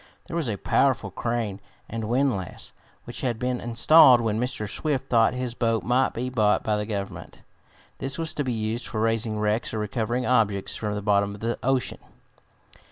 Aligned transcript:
There 0.25 0.35
was 0.35 0.49
a 0.49 0.57
powerful 0.57 1.11
crane 1.11 1.59
and 1.87 2.05
windlass, 2.09 2.71
which 3.03 3.21
had 3.21 3.37
been 3.37 3.61
installed 3.61 4.19
when 4.19 4.39
Mr. 4.39 4.67
Swift 4.67 5.11
thought 5.11 5.35
his 5.35 5.53
boat 5.53 5.83
might 5.83 6.15
be 6.15 6.27
bought 6.27 6.63
by 6.63 6.75
the 6.75 6.87
Government. 6.87 7.41
This 7.99 8.17
was 8.17 8.33
to 8.33 8.43
be 8.43 8.51
used 8.51 8.87
for 8.87 8.99
raising 8.99 9.37
wrecks 9.37 9.75
or 9.75 9.77
recovering 9.77 10.25
objects 10.25 10.75
from 10.75 10.95
the 10.95 11.03
bottom 11.03 11.35
of 11.35 11.41
the 11.41 11.59
ocean. 11.61 11.99